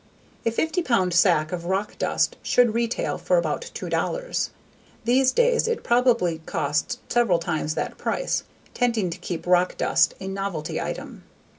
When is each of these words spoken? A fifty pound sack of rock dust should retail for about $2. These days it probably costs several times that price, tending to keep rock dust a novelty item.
A 0.47 0.49
fifty 0.49 0.81
pound 0.81 1.13
sack 1.13 1.51
of 1.51 1.65
rock 1.67 1.95
dust 1.99 2.35
should 2.41 2.73
retail 2.73 3.19
for 3.19 3.37
about 3.37 3.69
$2. 3.75 4.49
These 5.05 5.31
days 5.31 5.67
it 5.67 5.83
probably 5.83 6.39
costs 6.47 6.97
several 7.07 7.37
times 7.37 7.75
that 7.75 7.99
price, 7.99 8.41
tending 8.73 9.11
to 9.11 9.19
keep 9.19 9.45
rock 9.45 9.77
dust 9.77 10.15
a 10.19 10.27
novelty 10.27 10.81
item. 10.81 11.21